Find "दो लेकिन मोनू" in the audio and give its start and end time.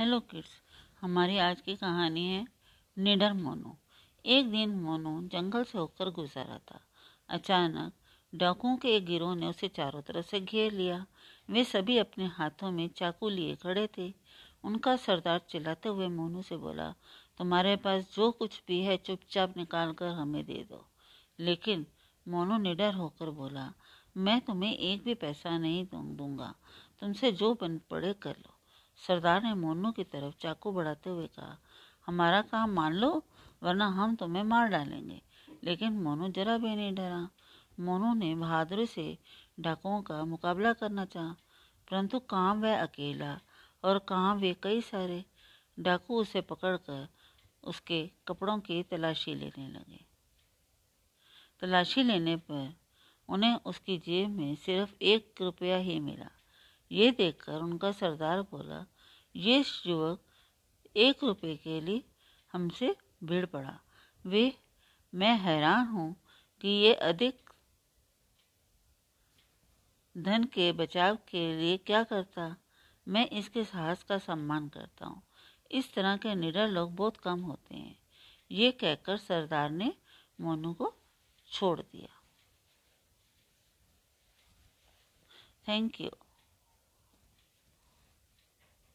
20.70-22.58